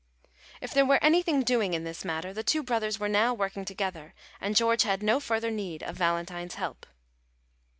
If 0.61 0.73
there 0.73 0.83
were 0.83 0.97
anything 1.03 1.43
doing 1.43 1.75
in 1.75 1.83
this 1.83 2.03
matter, 2.03 2.33
the 2.33 2.41
two 2.41 2.63
brothers 2.63 2.99
were 2.99 3.07
now 3.07 3.35
working 3.35 3.65
together, 3.65 4.15
and 4.41 4.55
George 4.55 4.81
had 4.81 5.03
no 5.03 5.19
further 5.19 5.51
need 5.51 5.83
of 5.83 5.95
Valentine's 5.95 6.55
help. 6.55 6.87